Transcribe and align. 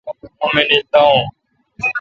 مہ 0.43 0.49
منیل 0.53 0.83
داوان 0.91 1.25